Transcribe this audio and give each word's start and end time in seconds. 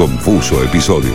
confuso 0.00 0.64
episodio. 0.64 1.12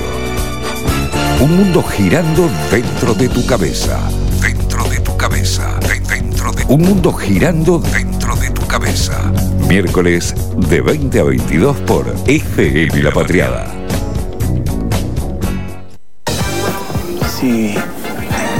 Un 1.41 1.57
mundo 1.57 1.81
girando 1.81 2.47
dentro 2.69 3.15
de 3.15 3.27
tu 3.29 3.43
cabeza. 3.47 3.97
Dentro 4.39 4.83
de 4.87 4.99
tu 4.99 5.17
cabeza. 5.17 5.79
de- 5.79 5.99
Dentro 6.01 6.51
de 6.51 6.65
Un 6.67 6.81
mundo 6.83 7.11
girando 7.11 7.79
dentro 7.79 8.35
de 8.35 8.51
tu 8.51 8.61
cabeza. 8.67 9.31
Miércoles 9.67 10.35
de 10.69 10.81
20 10.81 11.19
a 11.19 11.23
22 11.23 11.75
por 11.77 12.13
FM 12.27 13.01
La 13.01 13.09
Patriada. 13.09 13.65
Si 17.39 17.73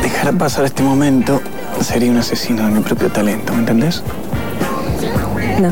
dejara 0.02 0.32
pasar 0.32 0.66
este 0.66 0.82
momento, 0.82 1.40
sería 1.82 2.10
un 2.10 2.18
asesino 2.18 2.66
de 2.66 2.72
mi 2.72 2.80
propio 2.80 3.12
talento, 3.12 3.54
¿me 3.54 3.60
entendés? 3.60 4.02
No. 5.62 5.72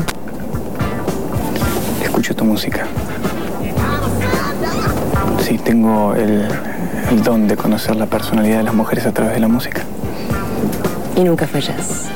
Escucho 2.04 2.36
tu 2.36 2.44
música. 2.44 2.86
Sí, 5.54 5.60
tengo 5.60 6.16
el, 6.16 6.48
el 7.12 7.22
don 7.22 7.46
de 7.46 7.56
conocer 7.56 7.94
la 7.94 8.06
personalidad 8.06 8.56
de 8.56 8.62
las 8.64 8.74
mujeres 8.74 9.06
a 9.06 9.12
través 9.12 9.34
de 9.34 9.40
la 9.40 9.46
música. 9.46 9.82
Y 11.16 11.20
nunca 11.20 11.46
fallas. 11.46 12.06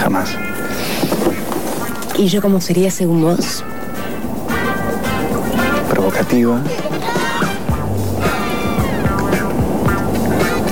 Jamás. 0.00 0.30
¿Y 2.16 2.28
yo 2.28 2.40
cómo 2.40 2.60
sería 2.60 2.92
según 2.92 3.22
vos? 3.22 3.64
Provocativa. 5.90 6.60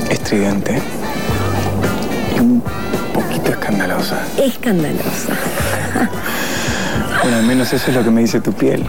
Estridente. 0.09 0.81
Y 2.37 2.39
un 2.39 2.63
poquito 3.13 3.51
escandalosa. 3.51 4.19
Escandalosa. 4.39 5.33
Bueno, 7.25 7.39
al 7.39 7.43
menos 7.43 7.73
eso 7.73 7.91
es 7.91 7.97
lo 7.97 8.05
que 8.05 8.11
me 8.11 8.21
dice 8.21 8.41
tu 8.41 8.53
piel. 8.53 8.87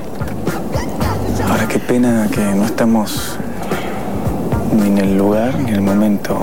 Qué 1.72 1.80
pena 1.80 2.28
que 2.30 2.42
no 2.42 2.66
estamos 2.66 3.38
ni 4.74 4.88
en 4.88 4.98
el 4.98 5.18
lugar 5.18 5.58
ni 5.58 5.70
en 5.70 5.76
el 5.76 5.82
momento 5.82 6.38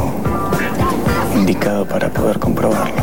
indicado 1.34 1.84
para 1.84 2.08
poder 2.08 2.38
comprobarlo. 2.38 2.94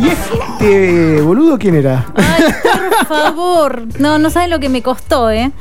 ¿Y 0.00 0.08
este 0.08 1.20
boludo 1.22 1.56
quién 1.56 1.76
era? 1.76 2.06
Ay, 2.16 2.44
por 2.62 3.06
favor. 3.06 3.82
No, 4.00 4.18
no 4.18 4.28
saben 4.30 4.50
lo 4.50 4.58
que 4.58 4.68
me 4.68 4.82
costó, 4.82 5.30
¿eh? 5.30 5.52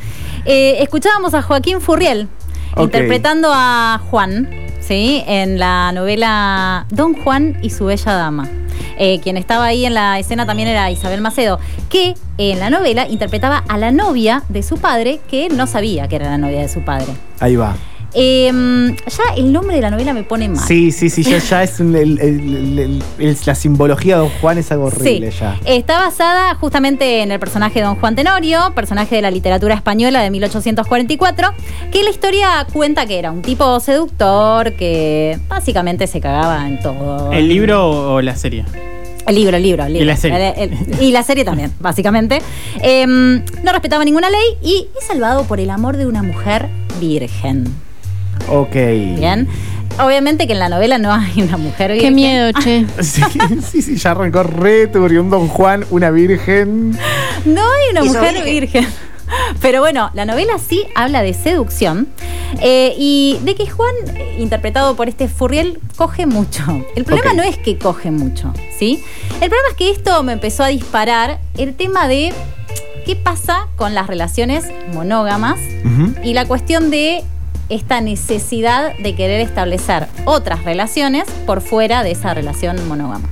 Eh, 0.45 0.77
escuchábamos 0.79 1.35
a 1.35 1.43
Joaquín 1.43 1.81
Furriel 1.81 2.27
Interpretando 2.77 3.49
a 3.53 4.01
Juan, 4.09 4.49
¿sí? 4.79 5.23
En 5.27 5.59
la 5.59 5.91
novela 5.91 6.85
Don 6.89 7.13
Juan 7.13 7.57
y 7.61 7.69
su 7.69 7.85
bella 7.85 8.13
dama. 8.13 8.49
Eh, 8.97 9.19
quien 9.21 9.37
estaba 9.37 9.65
ahí 9.65 9.85
en 9.85 9.93
la 9.93 10.19
escena 10.19 10.45
también 10.45 10.67
era 10.67 10.91
Isabel 10.91 11.21
Macedo, 11.21 11.59
que 11.89 12.13
en 12.37 12.59
la 12.59 12.69
novela 12.69 13.07
interpretaba 13.07 13.63
a 13.67 13.77
la 13.77 13.91
novia 13.91 14.43
de 14.49 14.63
su 14.63 14.77
padre, 14.77 15.19
que 15.29 15.47
él 15.47 15.57
no 15.57 15.67
sabía 15.67 16.07
que 16.07 16.17
era 16.17 16.29
la 16.29 16.37
novia 16.37 16.59
de 16.59 16.69
su 16.69 16.83
padre. 16.83 17.13
Ahí 17.39 17.55
va. 17.55 17.75
Eh, 18.13 18.51
ya 19.07 19.23
el 19.37 19.53
nombre 19.53 19.75
de 19.75 19.81
la 19.81 19.89
novela 19.89 20.13
me 20.13 20.23
pone 20.23 20.49
mal. 20.49 20.65
Sí, 20.67 20.91
sí, 20.91 21.09
sí, 21.09 21.23
ya, 21.23 21.37
ya 21.37 21.63
es 21.63 21.79
un- 21.79 21.95
el- 21.95 22.19
el- 22.19 22.79
el- 22.79 23.03
el- 23.19 23.37
la 23.45 23.55
simbología 23.55 24.15
de 24.15 24.21
Don 24.21 24.29
Juan 24.41 24.57
es 24.57 24.71
algo 24.71 24.85
horrible 24.85 25.31
Sí. 25.31 25.37
ya. 25.39 25.57
Está 25.65 25.99
basada 25.99 26.55
justamente 26.55 27.21
en 27.21 27.31
el 27.31 27.39
personaje 27.39 27.79
de 27.79 27.85
Don 27.85 27.95
Juan 27.95 28.15
Tenorio, 28.15 28.73
personaje 28.75 29.15
de 29.15 29.21
la 29.21 29.31
literatura 29.31 29.75
española 29.75 30.21
de 30.21 30.29
1844, 30.29 31.49
que 31.91 32.03
la 32.03 32.09
historia 32.09 32.67
cuenta 32.73 33.05
que 33.05 33.17
era 33.17 33.31
un 33.31 33.41
tipo 33.41 33.79
seductor 33.79 34.73
que 34.73 35.39
básicamente 35.47 36.05
se 36.07 36.19
cagaba 36.19 36.67
en 36.67 36.81
todo. 36.81 37.31
¿El 37.31 37.47
libro 37.47 38.13
o 38.15 38.21
la 38.21 38.35
serie? 38.35 38.65
El 39.27 39.35
libro, 39.35 39.55
el 39.55 39.63
libro, 39.63 39.85
el 39.85 39.93
libro. 39.93 40.03
Y 40.03 40.07
la 40.07 40.17
serie. 40.17 40.53
El- 40.57 40.73
el- 40.73 41.01
y 41.03 41.11
la 41.11 41.23
serie 41.23 41.45
también, 41.45 41.71
básicamente. 41.79 42.41
Em, 42.81 43.43
no 43.63 43.71
respetaba 43.71 44.03
ninguna 44.03 44.29
ley 44.29 44.57
y 44.63 44.87
es 44.99 45.05
salvado 45.07 45.43
por 45.45 45.59
el 45.59 45.69
amor 45.69 45.95
de 45.95 46.07
una 46.07 46.23
mujer 46.23 46.67
virgen. 46.99 47.73
Ok. 48.49 48.73
Bien. 48.73 49.47
Obviamente 49.99 50.47
que 50.47 50.53
en 50.53 50.59
la 50.59 50.69
novela 50.69 50.97
no 50.97 51.11
hay 51.13 51.41
una 51.41 51.57
mujer 51.57 51.91
virgen. 51.91 52.09
Qué 52.09 52.15
miedo, 52.15 52.51
che. 52.63 52.85
Sí, 53.03 53.21
sí, 53.69 53.81
sí, 53.81 53.95
ya 53.97 54.11
arrancó 54.11 54.43
re 54.43 54.87
turbio. 54.87 55.21
Un 55.21 55.29
Don 55.29 55.47
Juan, 55.47 55.85
una 55.89 56.11
virgen. 56.11 56.97
No 57.45 57.61
hay 57.61 57.91
una 57.91 58.03
mujer 58.03 58.43
virgen. 58.43 58.83
virgen. 58.83 58.87
Pero 59.61 59.79
bueno, 59.79 60.11
la 60.13 60.25
novela 60.25 60.53
sí 60.57 60.83
habla 60.95 61.21
de 61.21 61.33
seducción 61.33 62.07
eh, 62.61 62.93
y 62.97 63.39
de 63.43 63.55
que 63.55 63.69
Juan, 63.69 63.93
interpretado 64.37 64.95
por 64.95 65.07
este 65.07 65.27
Furriel, 65.27 65.79
coge 65.95 66.25
mucho. 66.25 66.85
El 66.95 67.05
problema 67.05 67.33
no 67.33 67.43
es 67.43 67.57
que 67.57 67.77
coge 67.77 68.11
mucho, 68.11 68.53
¿sí? 68.77 69.03
El 69.39 69.49
problema 69.49 69.69
es 69.69 69.75
que 69.77 69.89
esto 69.89 70.21
me 70.23 70.33
empezó 70.33 70.63
a 70.63 70.67
disparar 70.67 71.39
el 71.57 71.75
tema 71.75 72.07
de 72.07 72.33
qué 73.05 73.15
pasa 73.15 73.67
con 73.77 73.93
las 73.93 74.07
relaciones 74.07 74.65
monógamas 74.93 75.59
y 76.23 76.33
la 76.33 76.45
cuestión 76.45 76.91
de 76.91 77.23
esta 77.71 78.01
necesidad 78.01 78.95
de 78.97 79.15
querer 79.15 79.41
establecer 79.41 80.07
otras 80.25 80.63
relaciones 80.63 81.23
por 81.47 81.61
fuera 81.61 82.03
de 82.03 82.11
esa 82.11 82.33
relación 82.33 82.87
monógama. 82.87 83.27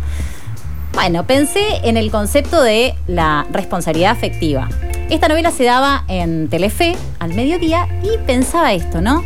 Bueno, 0.93 1.27
pensé 1.27 1.61
en 1.83 1.97
el 1.97 2.09
concepto 2.09 2.63
de 2.63 2.95
la 3.07 3.45
responsabilidad 3.51 4.11
afectiva. 4.11 4.69
Esta 5.09 5.27
novela 5.27 5.51
se 5.51 5.65
daba 5.65 6.03
en 6.07 6.49
Telefe 6.49 6.95
al 7.19 7.33
mediodía 7.33 7.87
y 8.01 8.17
pensaba 8.25 8.73
esto, 8.73 9.01
¿no? 9.01 9.23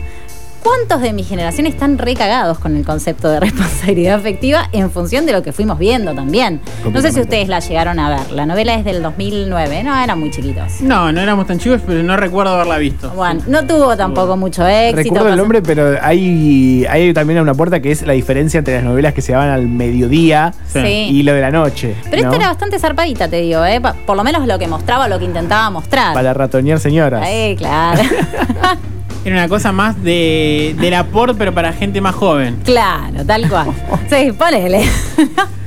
¿Cuántos 0.64 1.02
de 1.02 1.12
mi 1.12 1.24
generación 1.24 1.68
están 1.68 1.98
recagados 1.98 2.58
con 2.58 2.78
el 2.78 2.86
concepto 2.86 3.30
de 3.30 3.40
responsabilidad 3.42 4.16
afectiva 4.16 4.70
en 4.72 4.90
función 4.90 5.26
de 5.26 5.34
lo 5.34 5.44
que 5.44 5.52
fuimos 5.52 5.78
viendo 5.78 6.14
también? 6.14 6.62
No 6.90 7.02
sé 7.02 7.12
si 7.12 7.20
ustedes 7.20 7.50
la 7.50 7.60
llegaron 7.60 8.00
a 8.00 8.10
ver. 8.10 8.32
La 8.32 8.46
novela 8.46 8.74
es 8.76 8.86
del 8.86 9.02
2009, 9.04 9.84
no, 9.84 10.02
eran 10.02 10.20
muy 10.20 10.32
chiquitos. 10.32 10.82
No, 10.82 11.12
no 11.12 11.20
éramos 11.20 11.48
tan 11.48 11.60
chicos, 11.60 11.82
pero 11.86 12.02
no 12.02 12.16
recuerdo 12.16 12.54
haberla 12.54 12.78
visto. 12.78 13.10
Bueno, 13.10 13.42
no 13.48 13.66
tuvo 13.66 13.98
tampoco 13.98 14.38
mucho 14.38 14.66
éxito. 14.66 15.04
Recuerdo 15.16 15.30
el 15.30 15.38
nombre, 15.38 15.62
pero 15.62 15.98
hay, 16.02 16.86
hay 16.90 17.14
también 17.14 17.40
una 17.42 17.54
puerta 17.54 17.82
que 17.82 17.92
es 17.92 18.04
la 18.04 18.14
diferencia 18.14 18.60
entre 18.60 18.76
las 18.76 18.84
novelas 18.86 19.14
que 19.14 19.22
se 19.22 19.34
daban 19.34 19.50
al 19.50 19.68
mediodía 19.68 20.54
Sí. 20.68 20.80
Sí. 20.82 20.88
y 21.12 21.24
lo 21.24 21.34
de 21.34 21.42
la 21.42 21.52
noche. 21.52 21.96
Pero 22.10 22.24
¿no? 22.24 22.30
esta 22.30 22.36
era 22.38 22.48
bastante 22.48 22.80
zarpadita, 22.80 23.28
te 23.28 23.42
digo, 23.42 23.66
¿eh? 23.66 23.82
Por 24.06 24.16
lo 24.16 24.24
menos 24.24 24.48
lo 24.48 24.58
que 24.58 24.68
mostraba, 24.68 25.08
lo 25.10 25.20
que 25.20 25.26
intentaba 25.26 25.70
mostrar. 25.70 26.14
Para 26.14 26.34
ratonear 26.34 26.80
señoras. 26.80 27.24
Eh, 27.28 27.56
claro. 27.58 28.02
Era 29.26 29.36
una 29.36 29.48
cosa 29.48 29.72
más 29.72 30.02
de, 30.04 30.76
del 30.80 30.94
aporte, 30.96 31.36
pero 31.38 31.54
para 31.54 31.72
gente 31.74 32.02
más 32.02 32.16
joven. 32.16 32.58
claro, 32.66 33.26
tal 33.26 33.48
cual. 33.50 33.68
Sí, 34.10 34.32
ponele. 34.34 34.84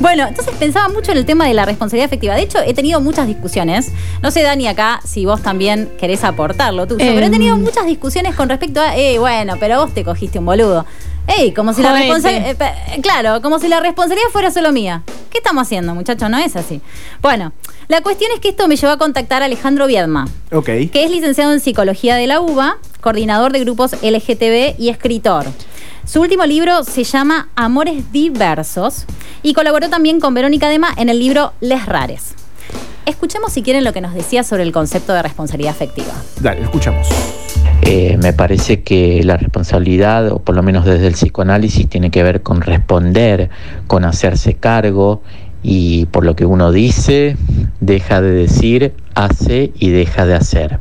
Bueno, 0.00 0.24
entonces 0.28 0.54
pensaba 0.56 0.88
mucho 0.88 1.10
en 1.10 1.18
el 1.18 1.26
tema 1.26 1.46
de 1.46 1.52
la 1.52 1.64
responsabilidad 1.64 2.06
efectiva. 2.06 2.34
De 2.36 2.42
hecho, 2.42 2.58
he 2.64 2.74
tenido 2.74 3.00
muchas 3.00 3.26
discusiones. 3.26 3.90
No 4.22 4.30
sé, 4.30 4.42
Dani, 4.42 4.68
acá 4.68 5.00
si 5.04 5.26
vos 5.26 5.42
también 5.42 5.90
querés 5.98 6.22
aportar 6.22 6.72
lo 6.72 6.86
tuyo, 6.86 6.98
pero 7.04 7.20
he 7.20 7.24
Em. 7.24 7.32
tenido 7.32 7.56
muchas 7.56 7.84
discusiones 7.86 8.36
con 8.36 8.48
respecto 8.48 8.80
a, 8.80 8.96
eh, 8.96 9.18
bueno, 9.18 9.54
pero 9.58 9.80
vos 9.80 9.92
te 9.92 10.04
cogiste 10.04 10.38
un 10.38 10.46
boludo. 10.46 10.86
Ey, 11.28 11.52
como 11.52 11.74
si 11.74 11.82
la 11.82 11.92
responsabilidad. 11.92 12.56
claro, 13.02 13.42
como 13.42 13.58
si 13.58 13.68
la 13.68 13.80
responsabilidad 13.80 14.28
fuera 14.32 14.50
solo 14.50 14.72
mía. 14.72 15.02
¿Qué 15.30 15.38
estamos 15.38 15.62
haciendo, 15.62 15.94
muchachos? 15.94 16.28
No 16.30 16.38
es 16.38 16.56
así. 16.56 16.80
Bueno, 17.20 17.52
la 17.86 18.00
cuestión 18.00 18.30
es 18.34 18.40
que 18.40 18.48
esto 18.48 18.66
me 18.66 18.76
llevó 18.76 18.92
a 18.92 18.98
contactar 18.98 19.42
a 19.42 19.44
Alejandro 19.44 19.86
Viedma. 19.86 20.26
Ok. 20.52 20.64
que 20.64 21.04
es 21.04 21.10
licenciado 21.10 21.52
en 21.52 21.60
Psicología 21.60 22.16
de 22.16 22.26
la 22.26 22.40
UBA, 22.40 22.78
coordinador 23.00 23.52
de 23.52 23.60
grupos 23.60 23.92
LGTB 24.02 24.80
y 24.80 24.88
escritor. 24.88 25.44
Su 26.06 26.22
último 26.22 26.46
libro 26.46 26.84
se 26.84 27.04
llama 27.04 27.50
Amores 27.54 28.10
Diversos 28.10 29.04
y 29.42 29.52
colaboró 29.52 29.90
también 29.90 30.20
con 30.20 30.32
Verónica 30.32 30.70
Dema 30.70 30.90
en 30.96 31.10
el 31.10 31.18
libro 31.18 31.52
Les 31.60 31.84
Rares. 31.84 32.32
Escuchemos 33.04 33.52
si 33.52 33.62
quieren 33.62 33.84
lo 33.84 33.92
que 33.92 34.00
nos 34.00 34.14
decía 34.14 34.42
sobre 34.42 34.62
el 34.62 34.72
concepto 34.72 35.12
de 35.12 35.22
responsabilidad 35.22 35.72
afectiva. 35.72 36.12
Dale, 36.40 36.62
escuchamos. 36.62 37.06
Eh, 37.82 38.18
me 38.22 38.32
parece 38.32 38.82
que 38.82 39.22
la 39.24 39.36
responsabilidad, 39.36 40.30
o 40.32 40.40
por 40.40 40.54
lo 40.54 40.62
menos 40.62 40.84
desde 40.84 41.06
el 41.06 41.14
psicoanálisis, 41.14 41.88
tiene 41.88 42.10
que 42.10 42.22
ver 42.22 42.42
con 42.42 42.60
responder, 42.60 43.50
con 43.86 44.04
hacerse 44.04 44.54
cargo 44.54 45.22
y 45.62 46.06
por 46.06 46.24
lo 46.24 46.36
que 46.36 46.44
uno 46.44 46.72
dice, 46.72 47.36
deja 47.80 48.20
de 48.20 48.30
decir, 48.30 48.94
hace 49.14 49.72
y 49.78 49.90
deja 49.90 50.26
de 50.26 50.34
hacer. 50.34 50.78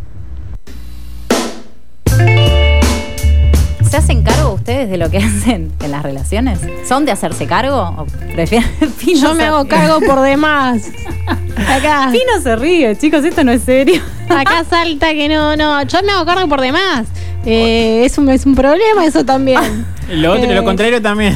¿Se 3.89 3.97
hacen 3.97 4.21
cargo 4.23 4.56
ustedes 4.67 4.89
de 4.89 4.97
lo 4.97 5.09
que 5.09 5.17
hacen 5.23 5.71
en 5.81 5.91
las 5.91 6.03
relaciones? 6.03 6.59
¿Son 6.87 7.05
de 7.05 7.11
hacerse 7.13 7.47
cargo? 7.47 7.77
¿O 7.97 8.05
prefieren 8.33 8.67
Pino 8.99 9.21
Yo 9.21 9.33
me 9.33 9.45
hago 9.45 9.65
cargo 9.67 9.99
por 10.05 10.19
demás. 10.21 10.89
Acá, 11.57 12.09
Pino 12.11 12.41
se 12.43 12.55
ríe, 12.57 12.95
chicos, 12.97 13.23
esto 13.23 13.43
no 13.45 13.51
es 13.53 13.63
serio. 13.63 14.01
acá 14.29 14.63
salta 14.69 15.11
que 15.13 15.27
no, 15.29 15.55
no. 15.55 15.81
Yo 15.83 15.99
me 16.03 16.11
hago 16.11 16.25
cargo 16.25 16.47
por 16.49 16.59
demás. 16.61 17.07
Eh, 17.45 18.03
es, 18.05 18.17
un, 18.17 18.29
es 18.29 18.45
un 18.45 18.55
problema 18.55 19.05
eso 19.05 19.23
también. 19.25 19.85
Lo 20.11 20.33
otro, 20.33 20.43
Eh. 20.51 20.53
lo 20.55 20.63
contrario 20.65 21.01
también. 21.01 21.33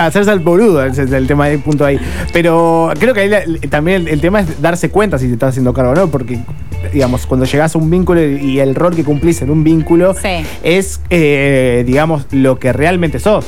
Hacerse 0.00 0.30
al 0.30 0.40
boludo, 0.40 0.84
es 0.84 0.96
el 0.98 1.26
tema 1.26 1.48
del 1.48 1.58
punto 1.60 1.84
ahí. 1.84 1.98
Pero 2.32 2.92
creo 3.00 3.14
que 3.14 3.20
ahí 3.22 3.28
la- 3.28 3.42
también 3.68 4.02
el, 4.02 4.08
el 4.08 4.20
tema 4.20 4.40
es 4.40 4.60
darse 4.62 4.90
cuenta 4.90 5.18
si 5.18 5.26
te 5.26 5.32
estás 5.32 5.50
haciendo 5.50 5.72
cargo 5.72 5.90
o 5.92 5.94
no, 5.94 6.06
porque 6.08 6.38
digamos, 6.92 7.26
cuando 7.26 7.46
llegás 7.46 7.74
a 7.74 7.78
un 7.78 7.90
vínculo 7.90 8.22
y 8.22 8.60
el 8.60 8.74
rol 8.74 8.94
que 8.94 9.04
cumplís 9.04 9.42
en 9.42 9.50
un 9.50 9.64
vínculo 9.64 10.14
Sí. 10.14 10.44
es, 10.62 11.00
eh, 11.10 11.84
digamos, 11.86 12.26
lo 12.32 12.58
que 12.58 12.72
realmente 12.72 13.18
sos. 13.18 13.46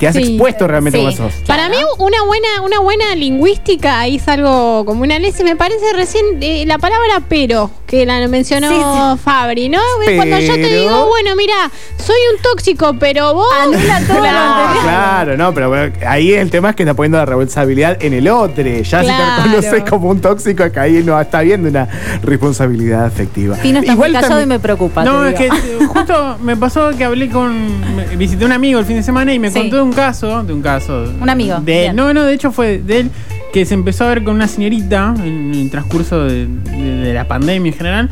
Que 0.00 0.08
has 0.08 0.16
Sí. 0.16 0.22
expuesto 0.22 0.66
realmente 0.66 0.98
Sí. 0.98 1.04
como 1.04 1.16
sos. 1.16 1.34
Para 1.46 1.68
mí, 1.68 1.76
una 1.98 2.22
buena, 2.24 2.48
una 2.64 2.80
buena 2.80 3.14
lingüística, 3.14 4.00
ahí 4.00 4.16
es 4.16 4.26
algo 4.28 4.84
como 4.86 5.02
una 5.02 5.18
ley, 5.18 5.32
me 5.44 5.54
parece 5.56 5.92
recién 5.92 6.24
eh, 6.40 6.64
la 6.66 6.78
palabra 6.78 7.22
pero, 7.28 7.70
que 7.86 8.06
la 8.06 8.26
mencionó 8.26 8.68
Sí, 8.70 9.18
Fabri, 9.22 9.68
¿no? 9.68 9.78
Cuando 10.16 10.38
yo 10.40 10.54
te 10.54 10.60
Pero- 10.62 10.80
digo, 10.80 11.06
bueno, 11.06 11.36
mira, 11.36 11.70
soy 11.98 12.16
un 12.34 12.42
tóxico, 12.42 12.96
pero 12.98 13.34
vos. 13.34 13.46
Anula 13.60 14.00
todo 14.06 14.14
lo 14.16 14.20
Claro. 14.22 14.38
anterior. 14.38 14.82
Claro, 14.84 15.36
no, 15.36 15.52
pero 15.54 15.68
bueno, 15.68 15.92
ahí 16.06 16.32
el 16.32 16.50
tema 16.50 16.70
es 16.70 16.76
que 16.76 16.82
está 16.84 16.94
poniendo 16.94 17.18
la 17.18 17.26
responsabilidad 17.26 18.02
en 18.02 18.14
el 18.14 18.26
otro. 18.28 18.64
Ya 18.64 19.00
Claro. 19.02 19.02
si 19.02 19.42
te 19.42 19.42
reconoces 19.58 19.90
como 19.90 20.08
un 20.08 20.20
tóxico, 20.22 20.64
acá 20.64 20.82
ahí 20.82 21.02
no 21.04 21.20
está 21.20 21.42
viendo 21.42 21.68
una 21.68 21.86
responsabilidad 22.22 23.04
afectiva. 23.04 23.56
Pino 23.56 23.80
está 23.80 23.94
muy 23.94 24.06
callado 24.12 24.28
también- 24.28 24.48
y 24.48 24.52
me 24.54 24.60
preocupa. 24.60 25.04
No, 25.04 25.22
te 25.24 25.28
es 25.30 25.34
que 25.34 25.46
eh, 25.46 25.86
justo 25.86 26.38
me 26.42 26.56
pasó 26.56 26.90
que 26.96 27.04
hablé 27.04 27.28
con. 27.28 27.96
me- 27.96 28.10
Visité 28.20 28.44
a 28.44 28.46
un 28.46 28.52
amigo 28.52 28.78
el 28.78 28.84
fin 28.86 28.96
de 28.96 29.02
semana 29.02 29.32
y 29.32 29.38
me 29.38 29.50
Sí. 29.50 29.58
contó 29.58 29.76
de 29.76 29.82
un 29.90 29.96
caso. 29.96 30.42
De 30.42 30.52
un 30.52 30.62
caso. 30.62 31.04
Un 31.20 31.28
amigo, 31.28 31.60
De 31.60 31.86
él. 31.86 31.96
No, 31.96 32.12
no, 32.14 32.24
de 32.24 32.32
hecho 32.34 32.50
fue 32.52 32.78
de 32.78 33.00
él 33.00 33.10
que 33.52 33.64
se 33.66 33.74
empezó 33.74 34.04
a 34.04 34.08
ver 34.08 34.22
con 34.24 34.36
una 34.36 34.46
señorita 34.48 35.12
en 35.18 35.52
el 35.54 35.70
transcurso 35.70 36.24
de, 36.24 36.46
de- 36.46 36.94
de 36.96 37.14
la 37.14 37.26
pandemia 37.26 37.70
en 37.72 37.76
general. 37.76 38.10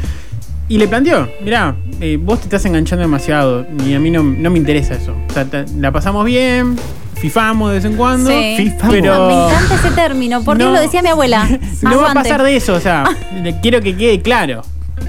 Y 0.68 0.76
le 0.76 0.86
planteó, 0.86 1.26
mirá, 1.42 1.76
eh, 2.00 2.18
vos 2.20 2.40
te 2.40 2.44
estás 2.44 2.64
enganchando 2.66 3.02
demasiado 3.02 3.64
y 3.86 3.94
a 3.94 4.00
mí 4.00 4.10
no, 4.10 4.22
no 4.22 4.50
me 4.50 4.58
interesa 4.58 4.94
eso. 4.94 5.14
O 5.30 5.32
sea, 5.32 5.46
la 5.78 5.90
pasamos 5.92 6.26
bien, 6.26 6.76
fifamos 7.14 7.70
de 7.70 7.76
vez 7.76 7.84
en 7.86 7.94
cuando, 7.96 8.28
Sí. 8.28 8.54
Fifamos. 8.58 8.94
pero... 8.94 9.26
Me 9.28 9.46
encanta 9.46 9.74
ese 9.76 9.90
término, 9.92 10.42
porque 10.44 10.64
No. 10.64 10.72
lo 10.72 10.80
decía 10.80 11.00
mi 11.00 11.08
abuela. 11.08 11.48
No 11.82 12.00
va 12.02 12.10
a 12.10 12.14
pasar 12.14 12.42
de 12.42 12.54
eso, 12.56 12.74
o 12.74 12.80
sea, 12.80 13.04
quiero 13.62 13.80
que 13.80 13.96
quede 13.96 14.20
claro. 14.20 14.60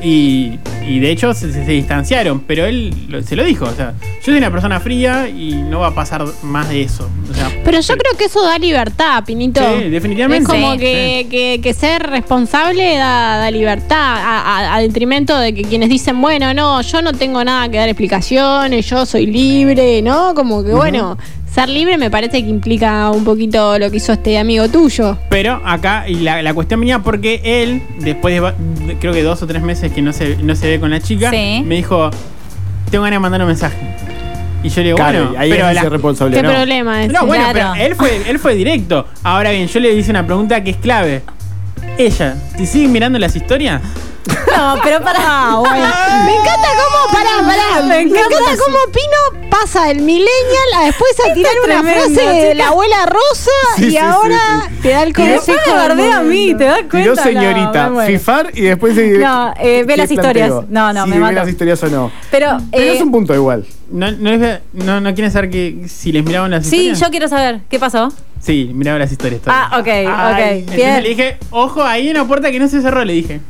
Y, 0.02 0.60
y 0.90 1.00
de 1.00 1.12
hecho 1.12 1.34
se, 1.34 1.52
se- 1.54 1.66
se 1.66 1.72
distanciaron, 1.72 2.40
pero 2.42 2.66
él 2.66 2.94
lo- 3.08 3.22
se 3.24 3.36
lo 3.36 3.44
dijo, 3.44 3.66
o 3.66 3.74
sea, 3.74 3.94
yo 4.02 4.26
soy 4.26 4.38
una 4.38 4.52
persona 4.52 4.80
fría 4.80 5.28
y 5.30 5.54
no 5.54 5.80
va 5.80 5.88
a 5.88 5.96
pasar 5.96 6.26
más 6.44 6.70
de 6.70 6.82
eso. 6.84 7.10
O 7.30 7.34
sea, 7.34 7.50
Pero 7.64 7.80
yo 7.80 7.96
creo 7.98 8.18
que 8.18 8.26
eso 8.26 8.44
da 8.44 8.58
libertad, 8.58 9.24
Pinito. 9.26 9.62
Sí, 9.62 9.90
definitivamente. 9.90 10.44
Es 10.44 10.48
como 10.60 10.74
Sí, 10.74 10.80
que, 10.80 11.28
que- 11.30 11.60
que 11.62 11.74
ser 11.74 12.04
responsable 12.04 12.96
da, 12.98 13.38
da 13.38 13.52
libertad, 13.52 13.98
a, 14.18 14.40
a- 14.58 14.76
a 14.76 14.80
detrimento 14.80 15.38
de 15.38 15.54
que 15.54 15.64
quienes 15.64 15.90
dicen, 15.90 16.20
bueno, 16.22 16.54
no, 16.54 16.82
yo 16.82 17.02
no 17.02 17.14
tengo 17.14 17.44
nada 17.44 17.70
que 17.70 17.78
dar 17.78 17.90
explicaciones, 17.90 18.86
yo 18.90 19.06
soy 19.06 19.26
libre, 19.26 20.02
¿no? 20.02 20.34
Como 20.34 20.64
que, 20.64 20.72
bueno, 20.72 21.18
ser 21.54 21.70
libre 21.70 21.98
me 21.98 22.10
parece 22.12 22.44
que 22.44 22.50
implica 22.50 23.10
un 23.12 23.24
poquito 23.24 23.78
lo 23.80 23.90
que 23.92 23.98
hizo 23.98 24.14
este 24.14 24.38
amigo 24.38 24.68
tuyo. 24.70 25.18
Pero 25.30 25.62
acá, 25.66 26.08
y 26.08 26.16
la, 26.16 26.42
la 26.42 26.54
cuestión 26.54 26.80
venía 26.80 27.00
porque 27.00 27.42
él, 27.44 27.82
después 28.00 28.34
de, 28.40 28.96
creo 29.00 29.14
que 29.14 29.24
dos 29.24 29.42
o 29.42 29.48
tres 29.48 29.62
meses 29.62 29.92
que 29.92 30.02
no 30.02 30.14
se, 30.14 30.38
no 30.38 30.56
se 30.56 30.68
ve 30.68 30.80
con 30.80 30.90
la 30.92 31.00
chica, 31.00 31.30
Sí. 31.32 31.64
me 31.66 31.76
dijo, 31.76 32.10
tengo 32.92 33.04
ganas 33.04 33.18
de 33.18 33.20
mandar 33.20 33.42
un 33.42 33.48
mensaje. 33.48 33.78
Y 34.62 34.70
yo 34.70 34.82
le 34.82 34.88
digo, 34.88 34.98
Claro, 34.98 35.24
bueno, 35.26 35.40
ahí 35.40 35.50
pero 35.52 35.70
es 35.70 35.76
la- 35.76 35.84
responsable. 35.90 36.36
¿Qué 36.36 36.44
¿no? 36.44 36.50
problema 36.52 37.04
es? 37.04 37.12
No, 37.12 37.26
bueno, 37.26 37.46
Claro. 37.52 37.72
pero 37.74 37.86
él 37.88 37.96
fue, 37.96 38.30
él 38.30 38.40
fue 38.40 38.56
directo. 38.56 39.08
Ahora 39.24 39.52
bien, 39.52 39.68
yo 39.68 39.80
le 39.80 39.94
hice 39.94 40.12
una 40.12 40.26
pregunta 40.26 40.62
que 40.64 40.72
es 40.72 40.78
clave. 40.78 41.22
Ella, 41.98 42.36
¿te 42.58 42.66
sigue 42.66 42.88
mirando 42.90 43.18
las 43.20 43.36
historias? 43.36 43.82
No, 44.56 44.76
pero 44.84 45.02
para. 45.02 45.20
Me 46.26 46.34
encanta 46.36 46.68
cómo, 46.76 47.14
pará, 47.14 47.30
pará, 47.48 47.86
me 47.88 48.02
encanta 48.02 48.38
cómo 48.66 48.78
Pino 48.92 49.50
pasa 49.50 49.90
el 49.92 50.02
millennial 50.02 50.28
a 50.78 50.86
después 50.86 51.12
a 51.30 51.34
tirar 51.34 51.52
una 51.66 51.82
tremendo, 51.82 52.02
frase 52.16 52.30
de 52.30 52.42
chica. 52.52 52.54
la 52.56 52.68
abuela 52.70 53.06
rosa 53.06 53.52
Sí, 53.78 53.86
y 53.86 53.90
sí, 53.92 53.98
ahora 53.98 54.38
sí, 54.68 54.76
te 54.82 54.90
da 54.90 55.04
el 55.04 55.10
Y 55.10 55.14
consejo. 55.14 55.36
después 55.42 55.58
me 55.68 55.74
bardea 55.74 56.18
a 56.18 56.22
mí, 56.22 56.56
¿te 56.56 56.64
das 56.66 56.80
cuenta? 56.90 57.10
No, 57.10 57.16
señorita, 57.16 57.90
me 57.90 58.06
fifar 58.08 58.52
y 58.54 58.62
después 58.62 58.96
se 58.96 59.18
No, 59.18 59.54
eh, 59.60 59.84
ve 59.86 59.94
¿qué 59.94 59.98
las 59.98 60.12
historias. 60.12 60.52
No, 60.70 60.94
no, 60.94 61.06
me 61.08 61.16
ve 61.16 61.22
mato. 61.22 61.34
las 61.36 61.50
historias 61.50 61.82
o 61.84 61.88
no. 61.90 62.12
Pero, 62.32 62.58
Pero 62.72 62.84
eh, 62.84 62.96
es 62.96 63.02
un 63.02 63.12
punto 63.12 63.34
igual. 63.34 63.66
¿No, 63.92 64.12
no, 64.12 64.32
les- 64.32 64.60
no, 64.74 65.02
no 65.02 65.14
quieren 65.16 65.32
saber 65.32 65.50
que 65.50 65.88
si 65.88 66.12
les 66.12 66.24
miraban 66.24 66.52
las 66.52 66.66
sí, 66.66 66.76
historias? 66.76 67.00
yo 67.00 67.10
quiero 67.10 67.28
saber. 67.28 67.62
¿Qué 67.70 67.80
pasó? 67.80 68.12
Sí, 68.40 68.72
miraba 68.74 69.00
las 69.00 69.12
historias. 69.12 69.42
todas. 69.42 69.58
Ah, 69.72 69.80
ok, 69.80 69.88
Ay, 69.88 70.06
ok. 70.08 70.40
Entonces 70.40 70.76
Bien. 70.76 71.04
le 71.04 71.10
dije, 71.10 71.38
ojo, 71.52 71.84
ahí 71.84 72.04
hay 72.06 72.12
una 72.12 72.26
puerta 72.28 72.52
que 72.52 72.60
no 72.60 72.68
se 72.68 72.82
cerró, 72.82 73.04
le 73.04 73.14
dije. 73.14 73.42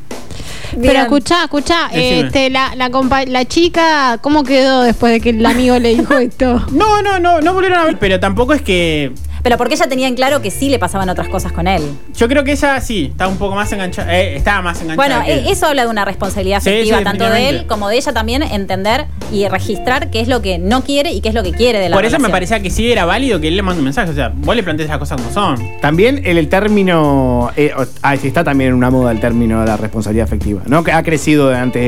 Pero 0.71 0.81
bien. 0.81 0.95
escuchá, 1.44 1.89
Decime. 1.91 2.19
este, 2.21 2.50
la, 2.50 2.75
la, 2.75 2.89
compa- 2.89 3.27
la 3.27 3.45
chica, 3.45 4.17
¿cómo 4.21 4.44
quedó 4.44 4.81
después 4.83 5.13
de 5.13 5.21
que 5.21 5.29
el 5.31 5.45
amigo 5.45 5.77
le 5.79 5.95
dijo 5.95 6.17
esto? 6.17 6.65
No, 6.71 7.01
no, 7.01 7.19
no, 7.19 7.41
no 7.41 7.53
volvieron 7.53 7.79
a 7.79 7.83
ver. 7.85 7.97
Pero 8.00 8.19
tampoco 8.19 8.53
es 8.53 8.61
que. 8.61 9.11
Pero 9.44 9.57
porque 9.57 9.75
ella 9.75 9.88
tenía 9.88 10.07
en 10.07 10.15
claro 10.15 10.41
que 10.41 10.51
sí 10.51 10.69
le 10.69 10.80
pasaban 10.80 11.09
otras 11.09 11.27
cosas 11.30 11.51
con 11.51 11.68
él. 11.68 11.81
Yo 12.15 12.27
creo 12.27 12.44
que 12.44 12.51
ella 12.51 12.80
sí, 12.81 13.07
estaba 13.12 13.31
un 13.31 13.38
poco 13.38 13.56
más 13.56 13.71
enganchada. 13.71 14.18
eh, 14.18 14.36
estaba 14.36 14.62
más 14.62 14.81
enganchada. 14.81 15.07
Bueno, 15.19 15.25
que 15.25 15.50
eh, 15.50 15.51
eso 15.51 15.65
habla 15.68 15.83
de 15.83 15.89
una 15.89 16.06
responsabilidad 16.06 16.62
Sí, 16.62 16.69
afectiva 16.69 16.97
sí, 17.00 17.03
tanto 17.03 17.30
de 17.30 17.50
él 17.50 17.65
como 17.68 17.89
de 17.89 17.97
ella 17.97 18.13
también 18.13 18.44
entender 18.44 19.06
y 19.31 19.47
registrar 19.47 20.09
qué 20.09 20.19
es 20.21 20.27
lo 20.27 20.41
que 20.41 20.57
no 20.57 20.83
quiere 20.83 21.12
y 21.12 21.21
qué 21.21 21.30
es 21.30 21.36
lo 21.36 21.44
que 21.44 21.51
quiere 21.51 21.80
de 21.80 21.89
la 21.89 21.95
Por 21.95 22.06
eso 22.06 22.19
me 22.19 22.30
parecía 22.30 22.59
que 22.62 22.69
sí 22.69 22.91
era 22.91 23.06
válido 23.06 23.39
que 23.39 23.47
él 23.47 23.56
le 23.56 23.62
mande 23.62 23.80
un 23.80 23.86
mensaje. 23.86 24.12
O 24.12 24.15
sea, 24.15 24.31
vos 24.33 24.56
le 24.56 24.63
plantees 24.63 24.89
las 24.89 24.97
cosas 24.97 25.19
como 25.21 25.31
son. 25.33 25.57
También 25.81 26.21
el, 26.25 26.38
el 26.38 26.50
término, 26.50 27.51
eh, 27.56 27.71
ah, 28.01 28.15
sí, 28.18 28.27
está 28.27 28.44
también 28.44 28.69
en 28.69 28.75
una 28.75 28.89
moda 28.89 29.12
el 29.12 29.19
término 29.19 29.59
de 29.62 29.68
la 29.68 29.77
responsabilidad 29.77 30.25
afectiva, 30.25 30.62
¿no? 30.65 30.83
Que 30.83 30.91
ha 30.91 31.03
crecido 31.03 31.45
durante 31.47 31.80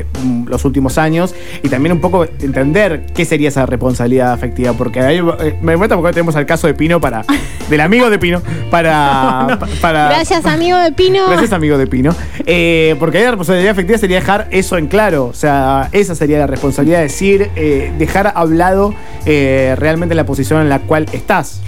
eh, 0.00 0.06
mm, 0.22 0.48
los 0.48 0.64
últimos 0.64 0.98
años 0.98 1.34
y 1.62 1.68
también 1.68 1.92
un 1.92 2.00
poco 2.00 2.24
entender 2.24 3.06
qué 3.14 3.24
sería 3.24 3.48
esa 3.48 3.66
responsabilidad 3.66 4.32
afectiva, 4.32 4.72
porque 4.74 5.00
ahí 5.00 5.18
eh, 5.40 5.56
me 5.62 5.76
cuenta 5.76 5.96
porque 5.96 6.12
tenemos 6.12 6.34
el 6.36 6.46
caso 6.46 6.66
de 6.66 6.74
Pino 6.76 7.00
para, 7.00 7.24
del 7.68 7.80
amigo 7.80 8.10
de 8.10 8.18
Pino, 8.18 8.42
para, 8.70 9.56
pa- 9.58 9.68
para 9.80 10.08
Gracias, 10.10 10.44
amigo 10.46 10.78
de 10.78 10.92
Pino. 10.92 11.26
Gracias, 11.28 11.52
amigo 11.52 11.78
de 11.78 11.86
Pino. 11.86 12.14
Eh, 12.46 12.94
porque 12.98 13.18
ahí 13.18 13.24
la 13.24 13.30
responsabilidad 13.30 13.72
afectiva 13.72 13.98
sería 13.98 14.16
dejar 14.20 14.46
eso 14.50 14.76
en 14.78 14.86
claro. 14.86 15.26
O 15.26 15.34
sea, 15.34 15.88
esa 15.92 16.14
sería 16.14 16.38
la 16.38 16.46
responsabilidad, 16.46 17.00
decir, 17.00 17.50
eh, 17.56 17.92
dejar 17.98 18.32
hablado 18.36 18.94
eh, 19.24 19.74
realmente 19.78 20.14
la 20.14 20.24
posición 20.24 20.60
en 20.60 20.68
la 20.68 20.78
cual 20.80 21.06
estás. 21.12 21.60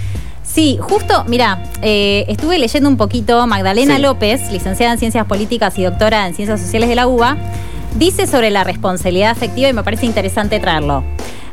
Sí, 0.43 0.77
justo, 0.81 1.25
mira, 1.27 1.61
eh, 1.83 2.25
estuve 2.27 2.57
leyendo 2.57 2.89
un 2.89 2.97
poquito, 2.97 3.45
Magdalena 3.45 3.97
Sí. 3.97 4.01
López, 4.01 4.51
licenciada 4.51 4.93
en 4.93 4.99
Ciencias 4.99 5.25
Políticas 5.27 5.77
y 5.77 5.83
doctora 5.83 6.25
en 6.27 6.33
Ciencias 6.33 6.59
Sociales 6.59 6.89
de 6.89 6.95
la 6.95 7.05
UBA, 7.07 7.37
dice 7.95 8.25
sobre 8.25 8.49
la 8.49 8.63
responsabilidad 8.63 9.29
afectiva 9.29 9.69
y 9.69 9.73
me 9.73 9.83
parece 9.83 10.07
interesante 10.07 10.59
traerlo. 10.59 11.03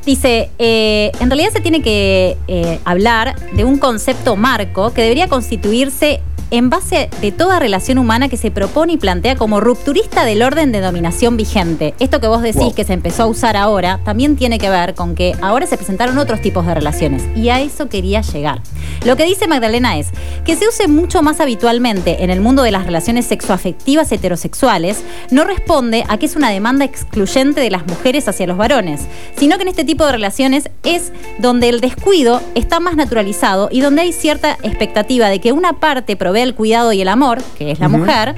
Dice, 0.07 0.51
eh, 0.61 1.11
en 1.19 1.29
realidad 1.29 1.51
se 1.53 1.61
tiene 1.61 1.83
que 1.83 2.37
eh, 2.47 2.79
hablar 2.85 3.35
de 3.57 3.65
un 3.65 3.77
concepto 3.77 4.37
marco 4.37 4.95
que 4.95 5.03
debería 5.03 5.27
constituirse 5.27 6.21
en 6.51 6.71
base 6.71 7.11
de 7.21 7.33
toda 7.33 7.59
relación 7.59 7.99
humana 7.99 8.29
que 8.29 8.37
se 8.37 8.51
propone 8.51 8.93
y 8.95 8.97
plantea 8.97 9.37
como 9.37 9.61
rupturista 9.61 10.25
del 10.25 10.43
orden 10.43 10.71
de 10.71 10.81
dominación 10.81 11.37
vigente. 11.37 11.95
Esto 11.99 12.21
que 12.21 12.29
vos 12.29 12.43
decís 12.43 12.57
Wow. 12.63 12.75
que 12.75 12.85
se 12.85 12.93
empezó 12.93 13.25
a 13.25 13.27
usar 13.27 13.57
ahora 13.57 14.01
también 14.05 14.37
tiene 14.37 14.59
que 14.59 14.71
ver 14.71 14.95
con 14.95 15.15
que 15.15 15.35
ahora 15.43 15.67
se 15.67 15.77
presentaron 15.77 16.19
otros 16.19 16.41
tipos 16.41 16.65
de 16.67 16.75
relaciones 16.75 17.25
y 17.35 17.49
a 17.49 17.61
eso 17.61 17.89
quería 17.89 18.21
llegar. 18.21 18.61
Lo 19.05 19.17
que 19.17 19.25
dice 19.25 19.49
Magdalena 19.49 19.99
es 19.99 20.09
que 20.45 20.57
se 20.57 20.69
use 20.69 20.89
mucho 20.89 21.23
más 21.23 21.41
habitualmente 21.41 22.23
en 22.23 22.31
el 22.31 22.41
mundo 22.41 22.63
de 22.63 22.71
las 22.71 22.87
relaciones 22.87 23.27
sexoafectivas 23.27 24.11
heterosexuales 24.13 25.03
no 25.31 25.45
responde 25.45 26.05
a 26.09 26.19
que 26.19 26.27
es 26.27 26.37
una 26.37 26.51
demanda 26.51 26.85
excluyente 26.85 27.61
de 27.61 27.71
las 27.71 27.87
mujeres 27.87 28.29
hacia 28.29 28.47
los 28.47 28.57
varones, 28.57 29.03
sino 29.37 29.57
que 29.57 29.63
en 29.63 29.69
este 29.69 29.85
tipo 29.85 30.07
de 30.07 30.13
relaciones 30.13 30.71
es 30.85 31.13
donde 31.39 31.69
el 31.69 31.81
descuido 31.81 32.41
está 32.55 32.81
más 32.81 32.97
naturalizado 32.97 33.69
y 33.73 33.81
donde 33.81 34.03
hay 34.03 34.13
cierta 34.13 34.53
expectativa 34.63 35.29
de 35.29 35.41
que 35.41 35.53
una 35.53 35.75
parte 35.75 36.17
provee 36.17 36.36
el 36.43 36.55
cuidado 36.55 36.93
y 36.93 37.01
el 37.03 37.09
amor, 37.09 37.43
que 37.59 37.71
es 37.71 37.79
la 37.81 37.89
mujer, 37.89 38.35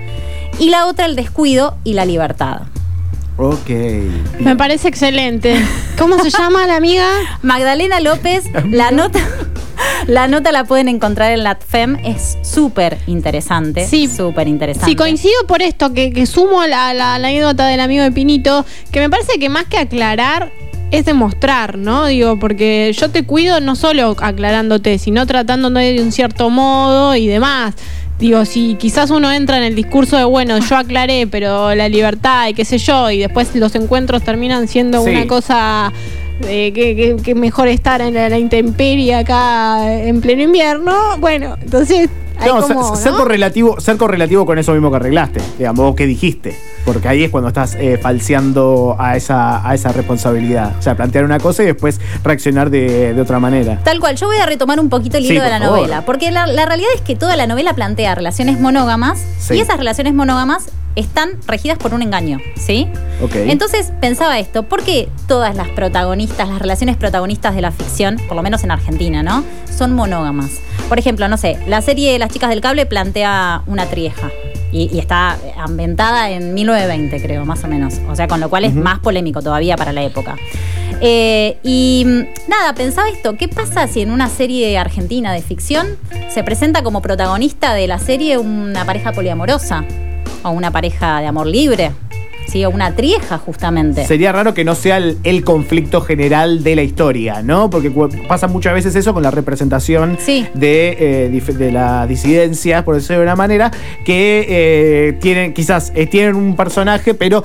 y 0.58 0.70
la 0.70 0.86
otra 0.86 1.06
el 1.06 1.16
descuido 1.16 1.76
y 1.84 1.94
la 1.94 2.04
libertad. 2.04 2.62
Ok. 3.36 3.70
Me 4.40 4.56
parece 4.56 4.88
excelente. 4.88 5.54
¿Cómo 5.96 6.18
se 6.22 6.30
llama 6.36 6.66
la 6.66 6.76
amiga? 6.76 7.06
Magdalena 7.42 8.00
López, 8.00 8.44
la 8.68 8.90
nota, 8.90 9.20
la 10.08 10.26
nota 10.26 10.50
la 10.50 10.64
pueden 10.64 10.88
encontrar 10.88 11.30
en 11.30 11.44
la 11.44 11.54
FEM, 11.56 11.96
es 12.04 12.36
súper 12.42 12.98
interesante. 13.06 13.86
Sí. 13.86 14.08
súper 14.08 14.48
interesante. 14.48 14.90
Sí, 14.90 14.96
coincido 14.96 15.46
por 15.46 15.62
esto, 15.62 15.92
que, 15.92 16.12
que 16.12 16.26
sumo 16.26 16.66
la, 16.66 16.92
la- 16.94 17.18
la 17.20 17.28
anécdota 17.28 17.66
del 17.68 17.78
amigo 17.80 18.02
de 18.02 18.10
Pinito, 18.10 18.64
que 18.90 18.98
me 18.98 19.08
parece 19.08 19.38
que 19.38 19.48
más 19.48 19.66
que 19.66 19.78
aclarar 19.78 20.50
es 20.90 21.04
demostrar, 21.04 21.76
¿no? 21.78 22.06
Digo, 22.06 22.38
porque 22.38 22.92
yo 22.98 23.10
te 23.10 23.24
cuido 23.24 23.60
no 23.60 23.76
solo 23.76 24.16
aclarándote, 24.20 24.98
sino 24.98 25.26
tratándote 25.26 25.80
de 25.94 26.02
un 26.02 26.12
cierto 26.12 26.48
modo 26.50 27.14
y 27.14 27.26
demás. 27.26 27.74
Digo, 28.18 28.44
si 28.44 28.74
quizás 28.74 29.10
uno 29.10 29.30
entra 29.30 29.58
en 29.58 29.62
el 29.64 29.74
discurso 29.76 30.16
de, 30.16 30.24
bueno, 30.24 30.58
yo 30.58 30.76
aclaré, 30.76 31.26
pero 31.28 31.74
la 31.74 31.88
libertad 31.88 32.48
y 32.48 32.54
qué 32.54 32.64
sé 32.64 32.78
yo, 32.78 33.10
y 33.10 33.18
después 33.18 33.54
los 33.54 33.74
encuentros 33.76 34.22
terminan 34.22 34.66
siendo 34.66 35.04
Sí. 35.04 35.10
una 35.10 35.26
cosa 35.28 35.92
eh, 36.48 36.72
que, 36.74 36.96
que- 36.96 37.16
que 37.22 37.34
mejor 37.34 37.68
estar 37.68 38.00
en 38.00 38.14
la, 38.14 38.28
la 38.28 38.38
intemperie 38.38 39.14
acá 39.14 39.92
en 40.04 40.20
pleno 40.20 40.42
invierno, 40.42 40.94
bueno, 41.18 41.56
entonces 41.62 42.08
No, 42.46 42.60
como, 42.66 42.96
ser, 42.96 43.12
¿no? 43.12 43.18
correlativo, 43.18 43.80
ser 43.80 43.96
correlativo 43.96 44.46
con 44.46 44.58
eso 44.58 44.72
mismo 44.72 44.90
que 44.90 44.96
arreglaste, 44.96 45.40
digamos, 45.58 45.92
o 45.92 45.94
que 45.94 46.06
dijiste. 46.06 46.56
Porque 46.84 47.08
ahí 47.08 47.24
es 47.24 47.30
cuando 47.30 47.48
estás 47.48 47.74
eh, 47.74 47.98
falseando 48.00 48.96
a 48.98 49.16
esa, 49.16 49.68
a 49.68 49.74
esa 49.74 49.92
responsabilidad. 49.92 50.72
O 50.78 50.82
sea, 50.82 50.94
plantear 50.96 51.24
una 51.24 51.38
cosa 51.38 51.62
y 51.62 51.66
después 51.66 52.00
reaccionar 52.24 52.70
de, 52.70 53.12
de 53.14 53.20
otra 53.20 53.38
manera. 53.40 53.80
Tal 53.84 54.00
cual, 54.00 54.16
yo 54.16 54.26
voy 54.28 54.38
a 54.38 54.46
retomar 54.46 54.80
un 54.80 54.88
poquito 54.88 55.18
el 55.18 55.24
Sí, 55.24 55.32
hilo 55.32 55.42
de 55.42 55.50
la 55.50 55.58
favor. 55.58 55.78
novela, 55.80 56.02
porque 56.06 56.30
la, 56.30 56.46
la 56.46 56.64
realidad 56.66 56.90
es 56.94 57.00
que 57.02 57.16
toda 57.16 57.36
la 57.36 57.46
novela 57.46 57.74
plantea 57.74 58.14
relaciones 58.14 58.58
monógamas 58.60 59.22
Sí. 59.38 59.54
y 59.54 59.60
esas 59.60 59.76
relaciones 59.76 60.14
monógamas 60.14 60.70
están 60.96 61.30
regidas 61.46 61.78
por 61.78 61.94
un 61.94 62.02
engaño, 62.02 62.38
¿sí? 62.56 62.88
Ok. 63.22 63.32
Entonces 63.34 63.92
pensaba 64.00 64.38
esto, 64.38 64.62
¿por 64.64 64.82
qué 64.82 65.08
todas 65.28 65.54
las 65.54 65.68
protagonistas, 65.68 66.48
las 66.48 66.58
relaciones 66.58 66.96
protagonistas 66.96 67.54
de 67.54 67.60
la 67.62 67.70
ficción, 67.70 68.16
por 68.26 68.36
lo 68.36 68.42
menos 68.42 68.64
en 68.64 68.70
Argentina, 68.70 69.22
¿no? 69.22 69.44
Son 69.76 69.92
monógamas. 69.94 70.50
Por 70.88 70.98
ejemplo, 70.98 71.28
no 71.28 71.36
sé, 71.36 71.58
la 71.66 71.82
serie 71.82 72.18
Las 72.18 72.32
chicas 72.32 72.50
del 72.50 72.60
cable 72.60 72.86
plantea 72.86 73.62
una 73.66 73.86
trieja. 73.86 74.30
Y, 74.70 74.90
y 74.94 74.98
está 74.98 75.38
ambientada 75.56 76.30
en 76.30 76.52
1920, 76.52 77.22
creo, 77.22 77.46
más 77.46 77.64
o 77.64 77.68
menos. 77.68 77.94
O 78.08 78.14
sea, 78.14 78.28
con 78.28 78.40
lo 78.40 78.50
cual 78.50 78.64
es 78.64 78.74
más 78.74 78.98
polémico 78.98 79.40
todavía 79.40 79.76
para 79.76 79.92
la 79.92 80.02
época. 80.02 80.36
Eh, 81.00 81.58
y 81.62 82.04
mm, 82.06 82.50
nada, 82.50 82.74
pensaba 82.74 83.08
esto, 83.08 83.36
¿qué 83.36 83.48
pasa 83.48 83.86
si 83.86 84.00
en 84.00 84.10
una 84.10 84.28
serie 84.28 84.76
argentina 84.78 85.32
de 85.32 85.42
ficción 85.42 85.86
se 86.28 86.42
presenta 86.42 86.82
como 86.82 87.02
protagonista 87.02 87.74
de 87.74 87.86
la 87.86 87.98
serie 87.98 88.38
una 88.38 88.84
pareja 88.84 89.12
poliamorosa? 89.12 89.84
O 90.42 90.50
una 90.50 90.70
pareja 90.70 91.20
de 91.20 91.26
amor 91.26 91.46
libre, 91.46 91.92
¿sí? 92.48 92.64
O 92.64 92.70
una 92.70 92.94
trieja, 92.94 93.38
justamente. 93.38 94.04
Sería 94.06 94.32
raro 94.32 94.54
que 94.54 94.64
no 94.64 94.74
sea 94.74 94.96
el, 94.96 95.18
el 95.24 95.44
conflicto 95.44 96.00
general 96.00 96.62
de 96.64 96.74
la 96.76 96.82
historia, 96.82 97.42
¿no? 97.42 97.70
Porque 97.70 97.90
pasa 98.26 98.48
muchas 98.48 98.74
veces 98.74 98.94
eso 98.96 99.14
con 99.14 99.22
la 99.22 99.30
representación 99.30 100.16
Sí. 100.20 100.46
de, 100.54 100.96
eh, 101.26 101.52
de 101.58 101.72
la 101.72 102.06
disidencia, 102.06 102.84
por 102.84 102.94
decirlo 102.96 103.18
de 103.18 103.22
una 103.24 103.36
manera, 103.36 103.70
que 104.04 104.46
eh, 104.48 105.12
tienen, 105.20 105.52
quizás 105.54 105.92
eh, 105.94 106.06
tienen 106.06 106.34
un 106.34 106.56
personaje, 106.56 107.14
pero 107.14 107.44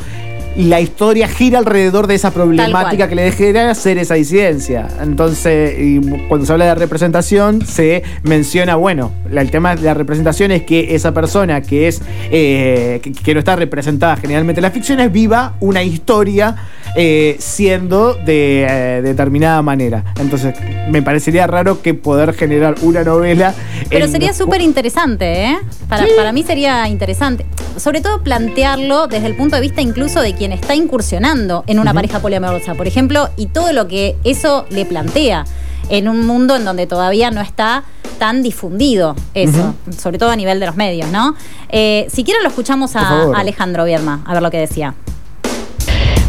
la 0.55 0.79
historia 0.81 1.27
gira 1.27 1.59
alrededor 1.59 2.07
de 2.07 2.15
esa 2.15 2.31
problemática 2.31 3.07
que 3.07 3.15
le 3.15 3.31
genera 3.31 3.73
ser 3.75 3.97
esa 3.97 4.13
disidencia. 4.15 4.87
Entonces, 5.01 5.75
y 5.79 5.99
cuando 6.27 6.45
se 6.45 6.51
habla 6.53 6.65
de 6.65 6.75
representación, 6.75 7.65
se 7.65 8.03
menciona, 8.23 8.75
bueno, 8.75 9.11
la- 9.29 9.41
el 9.41 9.49
tema 9.51 9.75
de 9.75 9.81
la 9.83 9.93
representación 9.93 10.51
es 10.51 10.63
que 10.63 10.95
esa 10.95 11.13
persona 11.13 11.61
que 11.61 11.87
es 11.87 12.01
eh, 12.31 12.99
que, 13.01 13.11
que 13.13 13.33
no 13.33 13.39
está 13.39 13.55
representada 13.55 14.15
generalmente 14.17 14.59
en 14.59 14.63
las 14.63 14.73
ficciones 14.73 15.11
viva 15.11 15.55
una 15.59 15.83
historia 15.83 16.55
eh, 16.95 17.35
siendo 17.39 18.13
de 18.13 18.65
eh, 18.69 19.01
determinada 19.01 19.61
manera. 19.63 20.03
Entonces, 20.19 20.53
me 20.91 21.01
parecería 21.01 21.47
raro 21.47 21.81
que 21.81 21.93
poder 21.93 22.33
generar 22.33 22.75
una 22.81 23.03
novela. 23.03 23.53
Pero 23.89 24.07
sería 24.07 24.33
súper 24.33 24.61
interesante, 24.61 25.45
¿eh? 25.45 25.57
Para, 25.87 26.05
para 26.15 26.31
mí 26.31 26.43
sería 26.43 26.87
interesante. 26.87 27.45
Sobre 27.77 28.01
todo 28.01 28.21
plantearlo 28.21 29.07
desde 29.07 29.27
el 29.27 29.35
punto 29.35 29.55
de 29.55 29.61
vista 29.63 29.81
incluso 29.81 30.21
de 30.21 30.33
quien 30.33 30.42
está 30.51 30.75
incursionando 30.75 31.63
en 31.67 31.79
una 31.79 31.93
pareja 31.93 32.19
poliamorosa, 32.19 32.75
por 32.75 32.87
ejemplo, 32.87 33.29
y 33.37 33.47
todo 33.47 33.71
lo 33.73 33.87
que 33.87 34.15
eso 34.23 34.65
le 34.69 34.85
plantea 34.85 35.45
en 35.89 36.07
un 36.07 36.25
mundo 36.25 36.55
en 36.55 36.65
donde 36.65 36.87
todavía 36.87 37.31
no 37.31 37.41
está 37.41 37.83
tan 38.19 38.41
difundido 38.41 39.15
eso, 39.33 39.73
sobre 39.97 40.17
todo 40.17 40.31
a 40.31 40.35
nivel 40.35 40.59
de 40.59 40.65
los 40.65 40.75
medios, 40.75 41.09
¿no? 41.09 41.35
Eh, 41.69 42.07
si 42.09 42.23
quieren 42.23 42.43
lo 42.43 42.49
escuchamos 42.49 42.95
a 42.95 43.31
Alejandro 43.35 43.85
Vierma, 43.85 44.23
a 44.25 44.33
ver 44.33 44.41
lo 44.41 44.51
que 44.51 44.59
decía. 44.59 44.93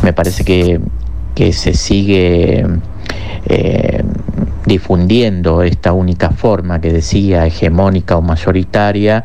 me 0.02 0.12
parece 0.12 0.44
que, 0.44 0.80
que 1.34 1.52
se 1.52 1.74
sigue 1.74 2.66
eh, 3.46 4.02
difundiendo 4.66 5.62
esta 5.62 5.92
única 5.92 6.30
forma 6.30 6.80
que 6.80 6.92
decía 6.92 7.46
hegemónica 7.46 8.16
o 8.16 8.22
mayoritaria 8.22 9.24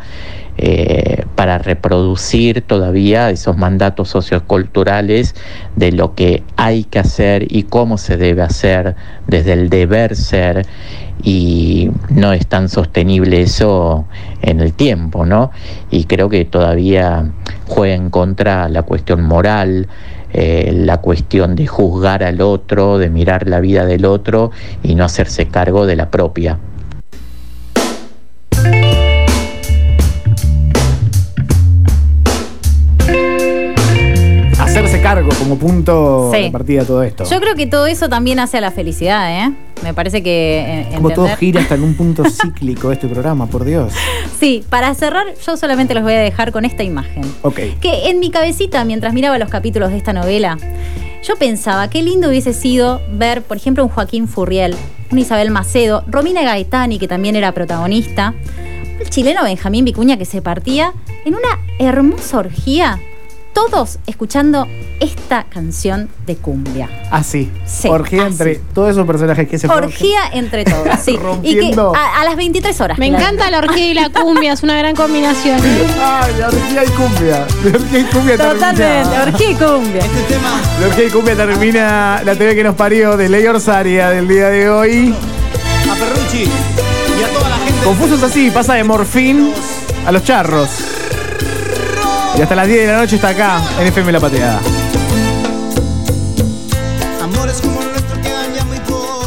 eh, 0.61 1.23
para 1.35 1.57
reproducir 1.57 2.61
todavía 2.61 3.29
esos 3.29 3.55
mandatos 3.55 4.09
socioculturales 4.09 5.33
de 5.77 5.93
lo 5.93 6.15
que 6.15 6.43
hay 6.57 6.83
que 6.83 6.99
hacer 6.99 7.47
y 7.49 7.63
cómo 7.63 7.97
se 7.97 8.17
debe 8.17 8.41
hacer 8.41 8.97
desde 9.25 9.53
el 9.53 9.69
deber 9.69 10.17
ser 10.17 10.65
y 11.23 11.91
no 12.09 12.33
es 12.33 12.45
tan 12.47 12.67
sostenible 12.67 13.41
eso 13.41 14.05
en 14.41 14.59
el 14.59 14.73
tiempo, 14.73 15.25
¿no? 15.25 15.51
Y 15.91 16.03
creo 16.03 16.27
que 16.27 16.43
todavía 16.43 17.31
juega 17.65 17.95
en 17.95 18.09
contra 18.09 18.67
la 18.67 18.83
cuestión 18.83 19.23
moral, 19.23 19.87
eh, 20.33 20.73
la 20.75 20.97
cuestión 20.97 21.55
de 21.55 21.67
juzgar 21.67 22.21
al 22.21 22.41
otro, 22.41 22.97
de 22.97 23.09
mirar 23.09 23.47
la 23.47 23.61
vida 23.61 23.85
del 23.85 24.03
otro 24.03 24.51
y 24.83 24.95
no 24.95 25.05
hacerse 25.05 25.47
cargo 25.47 25.85
de 25.85 25.95
la 25.95 26.11
propia. 26.11 26.59
Punto 35.59 36.31
Sí. 36.33 36.43
de 36.43 36.51
partida 36.51 36.83
todo 36.85 37.03
esto. 37.03 37.23
Yo 37.25 37.39
creo 37.39 37.55
que 37.55 37.67
todo 37.67 37.85
eso 37.87 38.09
también 38.09 38.39
hace 38.39 38.57
a 38.57 38.61
la 38.61 38.71
felicidad, 38.71 39.45
¿eh? 39.45 39.51
Me 39.83 39.93
parece 39.93 40.23
que... 40.23 40.87
eh, 40.91 40.95
como 40.95 41.11
todo 41.11 41.27
gira 41.37 41.61
hasta 41.61 41.75
en 41.75 41.83
un 41.83 41.93
punto 41.95 42.23
cíclico 42.29 42.91
este 42.91 43.07
programa, 43.07 43.45
por 43.47 43.63
Dios. 43.65 43.93
Sí, 44.39 44.63
para 44.69 44.93
cerrar, 44.95 45.27
yo 45.45 45.55
solamente 45.57 45.93
los 45.93 46.03
voy 46.03 46.13
a 46.13 46.19
dejar 46.19 46.51
con 46.51 46.65
esta 46.65 46.83
imagen. 46.83 47.23
Ok. 47.43 47.59
Que 47.79 48.09
en 48.09 48.19
mi 48.19 48.29
cabecita, 48.31 48.83
mientras 48.85 49.13
miraba 49.13 49.37
los 49.37 49.49
capítulos 49.49 49.91
de 49.91 49.97
esta 49.97 50.13
novela, 50.13 50.57
yo 51.23 51.35
pensaba 51.35 51.89
qué 51.89 52.01
lindo 52.01 52.29
hubiese 52.29 52.53
sido 52.53 53.01
ver, 53.11 53.41
por 53.43 53.57
ejemplo, 53.57 53.83
un 53.83 53.89
Joaquín 53.89 54.27
Furriel, 54.27 54.75
un 55.11 55.19
Isabel 55.19 55.51
Macedo, 55.51 56.03
Romina 56.07 56.41
Gaetani, 56.43 56.97
que 56.99 57.07
también 57.07 57.35
era 57.35 57.51
protagonista, 57.53 58.33
el 58.99 59.09
chileno 59.09 59.43
Benjamín 59.43 59.85
Vicuña 59.85 60.17
que 60.17 60.25
se 60.25 60.41
partía 60.41 60.93
en 61.25 61.35
una 61.35 61.59
hermosa 61.79 62.39
orgía, 62.39 62.99
todos 63.67 63.99
escuchando 64.07 64.67
esta 64.99 65.43
canción 65.45 66.09
de 66.25 66.35
cumbia. 66.37 66.89
Así. 67.11 67.51
Sí, 67.65 67.87
Orgía 67.87 68.23
así. 68.23 68.31
entre 68.31 68.55
todos 68.73 68.91
esos 68.91 69.05
personajes 69.07 69.47
que 69.47 69.57
se 69.57 69.67
fueron- 69.67 69.85
Orgía 69.85 70.19
entre 70.33 70.63
todos, 70.65 70.87
sí. 71.03 71.11
Y 71.11 71.17
que 71.17 71.23
Rompiendo. 71.23 71.93
a, 71.95 72.21
a 72.21 72.23
las 72.25 72.35
23 72.35 72.81
horas. 72.81 72.97
Me 72.99 73.09
claro. 73.09 73.23
encanta 73.23 73.51
la 73.51 73.57
orgía 73.59 73.87
y 73.87 73.93
la 73.93 74.09
cumbia, 74.09 74.53
es 74.53 74.63
una 74.63 74.77
gran 74.77 74.95
combinación. 74.95 75.59
Ay, 76.01 76.33
la 76.39 76.47
orgía 76.47 76.83
y 76.83 76.87
cumbia. 76.89 77.47
La 77.63 77.69
orgía 77.77 77.99
y 77.99 78.03
cumbia 78.05 78.37
Totalmente, 78.37 78.83
termina. 78.83 79.23
orgía 79.23 79.49
y 79.51 79.55
cumbia. 79.55 80.01
La 80.79 80.87
orgía 80.87 81.05
y 81.05 81.09
cumbia 81.09 81.35
termina 81.35 82.21
la 82.23 82.35
TV 82.35 82.55
que 82.55 82.63
nos 82.63 82.75
parió 82.75 83.17
de 83.17 83.29
Ley 83.29 83.45
Orsaria 83.45 84.09
del 84.09 84.27
día 84.27 84.49
de 84.49 84.69
hoy. 84.69 85.15
A 85.89 85.95
Perrucci 85.95 86.43
y 86.43 87.23
a 87.23 87.27
toda 87.37 87.49
la 87.49 87.57
gente. 87.57 87.83
Confusos 87.83 88.21
así, 88.23 88.51
pasa 88.51 88.75
de 88.75 88.83
morfín 88.83 89.51
a 90.05 90.11
los 90.11 90.23
charros. 90.23 90.69
Y 92.39 92.41
hasta 92.41 92.55
las 92.55 92.67
10 92.67 92.85
de 92.85 92.87
la 92.93 92.99
noche 92.99 93.17
está 93.17 93.29
acá 93.29 93.61
en 93.81 93.87
FM 93.87 94.13
La 94.13 94.19
Pateada. 94.21 94.78